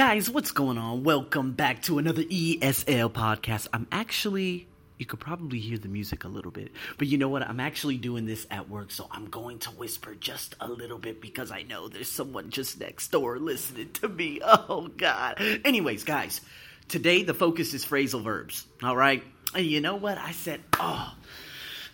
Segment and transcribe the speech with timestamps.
[0.00, 1.04] Guys, what's going on?
[1.04, 3.68] Welcome back to another ESL podcast.
[3.70, 7.46] I'm actually, you could probably hear the music a little bit, but you know what?
[7.46, 11.20] I'm actually doing this at work, so I'm going to whisper just a little bit
[11.20, 14.40] because I know there's someone just next door listening to me.
[14.46, 15.34] Oh, God.
[15.66, 16.40] Anyways, guys,
[16.88, 19.22] today the focus is phrasal verbs, all right?
[19.54, 20.16] And you know what?
[20.16, 21.12] I said, oh,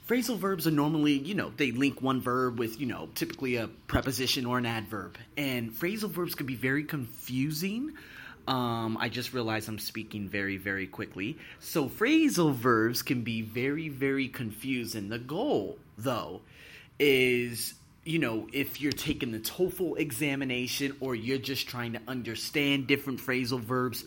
[0.07, 3.67] Phrasal verbs are normally, you know, they link one verb with, you know, typically a
[3.89, 5.19] preposition or an adverb.
[5.37, 7.93] And phrasal verbs can be very confusing.
[8.47, 11.39] Um, I just realized I'm speaking very, very quickly.
[11.59, 15.09] So phrasal verbs can be very, very confusing.
[15.09, 16.43] The goal, though,
[17.01, 17.75] is
[18.07, 23.19] you know, if you're taking the TOEFL examination or you're just trying to understand different
[23.19, 24.05] phrasal verbs,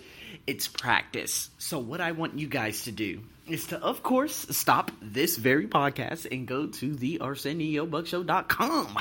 [0.48, 1.49] it's practice.
[1.57, 5.67] So, what I want you guys to do is to, of course, stop this very
[5.67, 8.97] podcast and go to the ArsenioBuckshow.com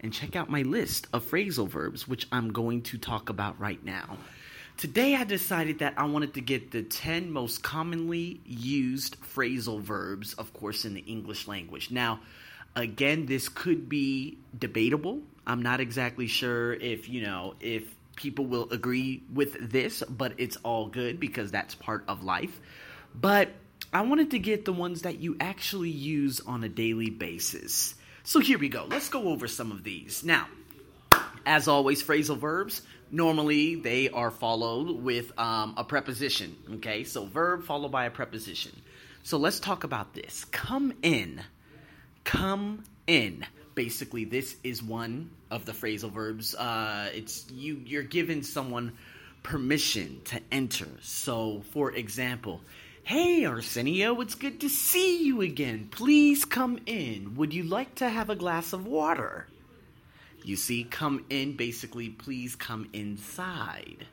[0.00, 3.82] and check out my list of phrasal verbs, which I'm going to talk about right
[3.84, 4.18] now.
[4.76, 10.34] Today, I decided that I wanted to get the 10 most commonly used phrasal verbs,
[10.34, 11.90] of course, in the English language.
[11.90, 12.20] Now,
[12.78, 15.20] Again, this could be debatable.
[15.46, 17.82] I'm not exactly sure if, you know, if
[18.18, 22.60] people will agree with this, but it's all good because that's part of life.
[23.14, 23.48] But
[23.92, 27.94] I wanted to get the ones that you actually use on a daily basis.
[28.24, 28.84] So here we go.
[28.86, 30.22] Let's go over some of these.
[30.22, 30.46] Now,
[31.46, 36.54] as always, phrasal verbs, normally they are followed with um, a preposition.
[36.74, 38.72] Okay, so verb followed by a preposition.
[39.22, 40.44] So let's talk about this.
[40.46, 41.40] Come in
[42.28, 43.42] come in.
[43.78, 46.52] Basically, this is one of the phrasal verbs.
[46.52, 47.80] Uh, it's you.
[47.86, 48.94] You're giving someone
[49.44, 50.88] permission to enter.
[51.00, 52.60] So, for example,
[53.04, 55.86] Hey Arsenio, it's good to see you again.
[55.92, 57.36] Please come in.
[57.36, 59.46] Would you like to have a glass of water?
[60.42, 64.08] You see, come in basically, please come inside.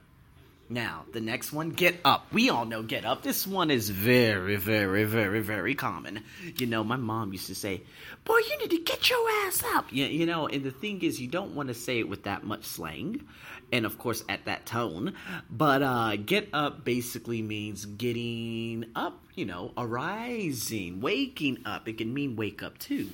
[0.68, 2.34] Now, the next one, get up.
[2.34, 3.22] We all know get up.
[3.22, 6.24] This one is very, very, very, very common.
[6.58, 7.84] You know, my mom used to say,
[8.24, 9.94] Boy, you need to get your ass up.
[9.94, 12.44] You, you know, and the thing is, you don't want to say it with that
[12.44, 13.28] much slang.
[13.72, 15.14] And of course, at that tone.
[15.52, 21.88] But uh, get up basically means getting up, you know, arising, waking up.
[21.88, 23.10] It can mean wake up too.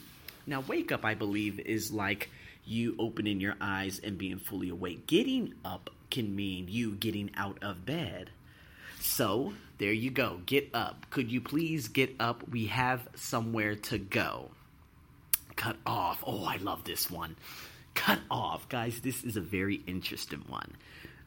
[0.47, 2.29] Now, wake up, I believe, is like
[2.63, 5.05] you opening your eyes and being fully awake.
[5.05, 8.29] Getting up can mean you getting out of bed.
[8.99, 10.41] So, there you go.
[10.45, 11.07] Get up.
[11.09, 12.47] Could you please get up?
[12.47, 14.51] We have somewhere to go.
[15.55, 16.23] Cut off.
[16.25, 17.35] Oh, I love this one.
[17.95, 18.69] Cut off.
[18.69, 20.75] Guys, this is a very interesting one.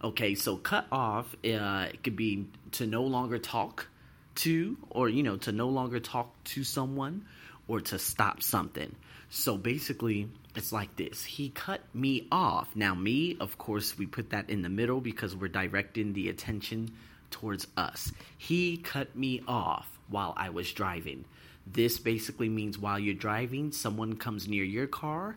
[0.03, 3.89] Okay, so cut off, uh, it could be to no longer talk
[4.37, 7.25] to, or, you know, to no longer talk to someone,
[7.69, 8.95] or to stop something.
[9.31, 11.25] So basically, it's like this.
[11.25, 12.71] He cut me off.
[12.77, 16.91] Now, me, of course, we put that in the middle because we're directing the attention
[17.31, 18.13] towards us.
[18.39, 21.25] He cut me off while I was driving.
[21.67, 25.37] This basically means while you're driving, someone comes near your car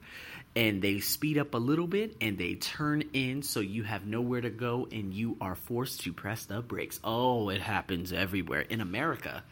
[0.55, 4.41] and they speed up a little bit and they turn in so you have nowhere
[4.41, 6.99] to go and you are forced to press the brakes.
[7.03, 8.61] Oh, it happens everywhere.
[8.61, 9.43] In America,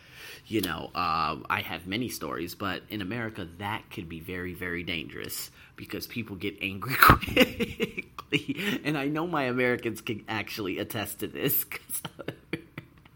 [0.47, 4.83] you know, uh, I have many stories, but in America, that could be very, very
[4.83, 8.81] dangerous because people get angry quickly.
[8.83, 12.01] and I know my Americans can actually attest to this because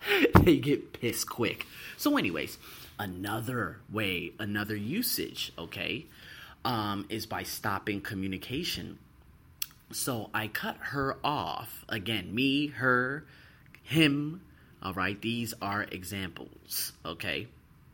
[0.44, 1.66] they get pissed quick.
[1.98, 2.58] So, anyways,
[3.00, 6.06] another way, another usage, okay,
[6.66, 9.00] um, is by stopping communication.
[9.92, 11.86] So I cut her off.
[11.90, 13.26] Again, me, her,
[13.84, 14.42] him.
[14.84, 17.48] All right, these are examples, okay?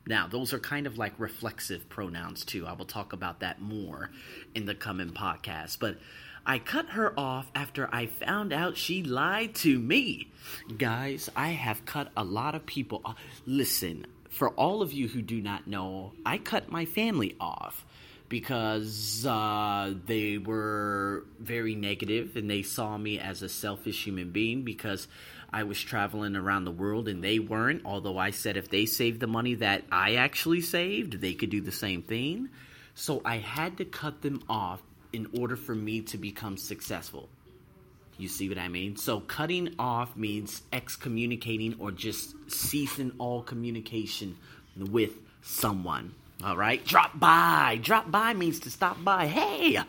[0.07, 2.67] Now, those are kind of like reflexive pronouns too.
[2.67, 4.11] I will talk about that more
[4.53, 5.79] in the coming podcast.
[5.79, 5.97] But
[6.45, 10.31] I cut her off after I found out she lied to me.
[10.77, 13.15] Guys, I have cut a lot of people off.
[13.47, 14.05] Listen,
[14.35, 17.85] for all of you who do not know, I cut my family off
[18.27, 24.63] because uh, they were very negative and they saw me as a selfish human being
[24.63, 25.07] because
[25.53, 27.83] I was traveling around the world and they weren't.
[27.85, 31.61] Although I said if they saved the money that I actually saved, they could do
[31.61, 32.49] the same thing.
[32.93, 34.81] So I had to cut them off
[35.13, 37.29] in order for me to become successful.
[38.17, 38.95] You see what I mean?
[38.95, 44.37] So cutting off means excommunicating or just ceasing all communication
[44.77, 46.13] with someone.
[46.43, 46.83] All right?
[46.85, 47.79] Drop by.
[47.81, 49.27] Drop by means to stop by.
[49.27, 49.79] Hey,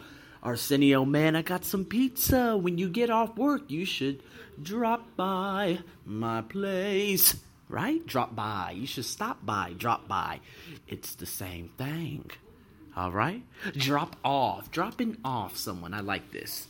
[0.43, 2.57] Arsenio, man, I got some pizza.
[2.57, 4.23] When you get off work, you should
[4.61, 7.37] drop by my place.
[7.69, 8.05] Right?
[8.07, 8.75] Drop by.
[8.77, 9.75] You should stop by.
[9.77, 10.41] Drop by.
[10.87, 12.31] It's the same thing.
[12.97, 13.43] All right?
[13.73, 14.71] Drop off.
[14.71, 15.95] Dropping off someone.
[15.95, 16.69] I like this.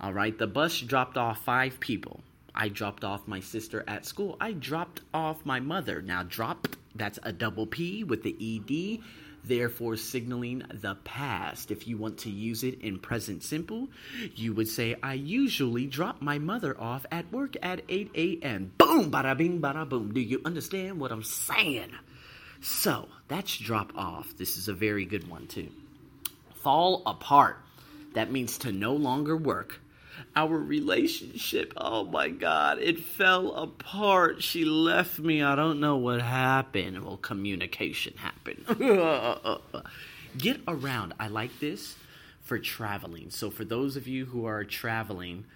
[0.00, 0.36] All right?
[0.36, 2.20] The bus dropped off five people.
[2.54, 4.36] I dropped off my sister at school.
[4.40, 6.00] I dropped off my mother.
[6.00, 9.02] Now, dropped, that's a double P with the ED,
[9.44, 11.70] therefore signaling the past.
[11.70, 13.88] If you want to use it in present simple,
[14.34, 18.72] you would say, I usually drop my mother off at work at 8 a.m.
[18.78, 20.14] Boom, bada bing, bada boom.
[20.14, 21.92] Do you understand what I'm saying?
[22.62, 24.34] So, that's drop off.
[24.38, 25.68] This is a very good one, too.
[26.62, 27.58] Fall apart.
[28.14, 29.78] That means to no longer work
[30.34, 31.72] our relationship.
[31.76, 34.42] Oh my God, it fell apart.
[34.42, 35.42] She left me.
[35.42, 37.04] I don't know what happened.
[37.04, 38.64] Well, communication happened.
[40.38, 41.14] Get around.
[41.18, 41.96] I like this
[42.42, 43.30] for traveling.
[43.30, 45.46] So, for those of you who are traveling,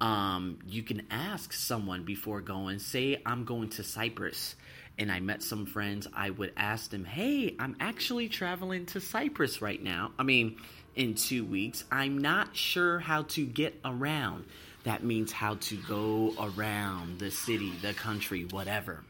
[0.00, 2.78] um, you can ask someone before going.
[2.78, 4.54] Say, I'm going to Cyprus
[4.98, 9.62] and I met some friends, I would ask them, Hey, I'm actually traveling to Cyprus
[9.62, 10.10] right now.
[10.18, 10.56] I mean,
[10.98, 11.84] in two weeks.
[11.90, 14.44] I'm not sure how to get around.
[14.82, 19.04] That means how to go around the city, the country, whatever.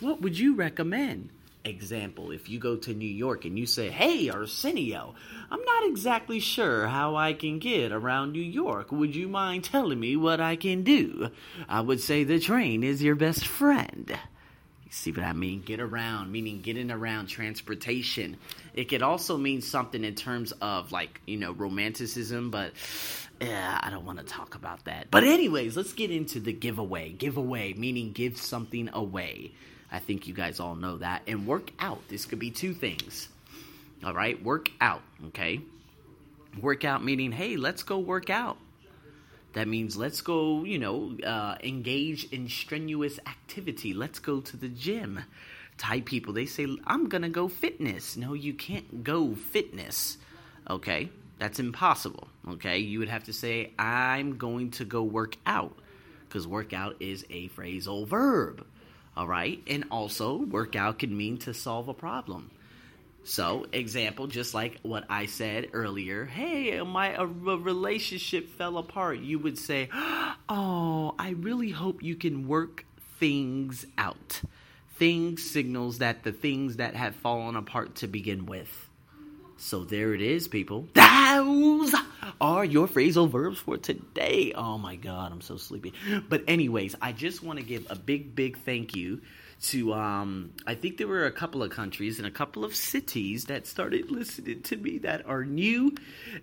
[0.00, 1.30] What would you recommend?
[1.64, 5.14] Example, if you go to New York and you say, Hey, Arsenio,
[5.50, 8.90] I'm not exactly sure how I can get around New York.
[8.90, 11.30] Would you mind telling me what I can do?
[11.68, 14.18] I would say the train is your best friend.
[14.94, 15.62] See what I mean?
[15.62, 18.36] Get around, meaning getting around transportation.
[18.74, 22.72] It could also mean something in terms of like, you know, romanticism, but
[23.40, 25.10] yeah, I don't want to talk about that.
[25.10, 27.08] But, anyways, let's get into the giveaway.
[27.08, 29.52] Giveaway, meaning give something away.
[29.90, 31.22] I think you guys all know that.
[31.26, 32.06] And work out.
[32.08, 33.30] This could be two things.
[34.04, 35.62] All right, work out, okay?
[36.60, 38.58] Work out meaning, hey, let's go work out.
[39.52, 43.92] That means let's go, you know, uh, engage in strenuous activity.
[43.92, 45.20] Let's go to the gym.
[45.78, 48.16] Thai people, they say, I'm going to go fitness.
[48.16, 50.16] No, you can't go fitness.
[50.68, 51.10] Okay?
[51.38, 52.28] That's impossible.
[52.48, 52.78] Okay?
[52.78, 55.76] You would have to say, I'm going to go work out.
[56.28, 58.64] Because workout is a phrasal verb.
[59.16, 59.62] All right?
[59.66, 62.50] And also, workout can mean to solve a problem.
[63.24, 69.20] So, example, just like what I said earlier, hey, my a, a relationship fell apart.
[69.20, 69.88] You would say,
[70.48, 72.84] "Oh, I really hope you can work
[73.20, 74.42] things out."
[74.96, 78.88] Things signals that the things that have fallen apart to begin with.
[79.56, 80.88] So there it is, people.
[80.94, 81.94] Those
[82.40, 84.52] are your phrasal verbs for today.
[84.54, 85.92] Oh my god, I'm so sleepy.
[86.28, 89.20] But anyways, I just want to give a big, big thank you
[89.62, 93.44] to um, I think there were a couple of countries and a couple of cities
[93.44, 95.94] that started listening to me that are new.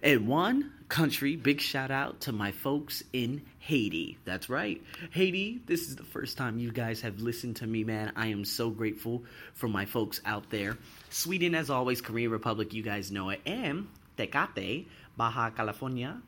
[0.02, 4.18] And one country, big shout out to my folks in Haiti.
[4.24, 4.82] That's right.
[5.12, 8.14] Haiti, this is the first time you guys have listened to me, man.
[8.16, 9.24] I am so grateful
[9.54, 10.78] for my folks out there.
[11.10, 13.42] Sweden, as always, Korean Republic, you guys know it.
[13.46, 13.88] And
[14.18, 14.88] Tecate,
[15.18, 16.22] Baja California,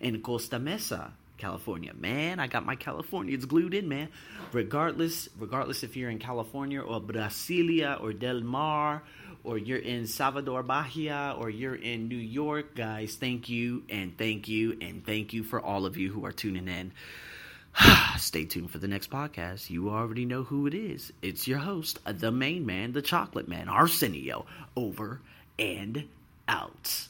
[0.00, 1.12] and Costa Mesa.
[1.36, 1.92] California.
[1.94, 4.08] Man, I got my Californians glued in, man.
[4.52, 9.02] Regardless, regardless if you're in California or Brasilia or Del Mar
[9.42, 14.48] or you're in Salvador Bahia or you're in New York, guys, thank you and thank
[14.48, 16.92] you and thank you for all of you who are tuning in.
[18.18, 19.70] Stay tuned for the next podcast.
[19.70, 21.12] You already know who it is.
[21.22, 24.46] It's your host, the main man, the chocolate man, Arsenio,
[24.76, 25.20] over
[25.58, 26.08] and
[26.48, 27.08] out.